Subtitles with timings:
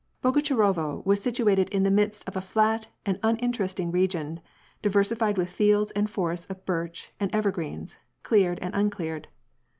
[0.23, 4.39] Bogucharovo was situated in the midst of a fiat and uninter esting region,
[4.81, 9.27] diversified with fields and forests of birch and evergreens, cleared and uncleared.